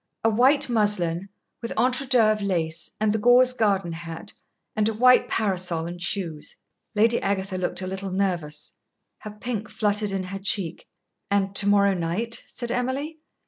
"A 0.23 0.31
white 0.31 0.67
muslin, 0.67 1.29
with 1.61 1.73
entre 1.77 2.07
deux 2.07 2.31
of 2.31 2.41
lace, 2.41 2.89
and 2.99 3.13
the 3.13 3.19
gauze 3.19 3.53
garden 3.53 3.91
hat, 3.93 4.33
and 4.75 4.89
a 4.89 4.95
white 4.95 5.29
parasol 5.29 5.85
and 5.85 6.01
shoes." 6.01 6.55
Lady 6.95 7.21
Agatha 7.21 7.55
looked 7.55 7.83
a 7.83 7.85
little 7.85 8.09
nervous; 8.09 8.79
her 9.19 9.29
pink 9.29 9.69
fluttered 9.69 10.11
in 10.11 10.23
her 10.23 10.39
cheek. 10.39 10.87
"And 11.29 11.55
to 11.55 11.67
morrow 11.67 11.93
night?" 11.93 12.43
said 12.47 12.71
Emily. 12.71 13.19